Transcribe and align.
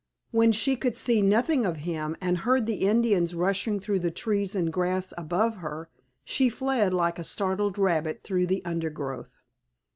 When 0.31 0.51
she 0.51 0.75
could 0.77 0.97
see 0.97 1.21
nothing 1.21 1.63
of 1.63 1.77
him, 1.85 2.15
and 2.19 2.39
heard 2.39 2.65
the 2.65 2.87
Indians 2.89 3.35
rushing 3.35 3.79
through 3.79 3.99
the 3.99 4.09
trees 4.09 4.55
and 4.55 4.73
grass 4.73 5.13
above 5.15 5.57
her 5.57 5.89
she 6.23 6.49
fled 6.49 6.91
like 6.91 7.19
a 7.19 7.23
startled 7.23 7.77
rabbit 7.77 8.21
through 8.23 8.47
the 8.47 8.65
undergrowth. 8.65 9.41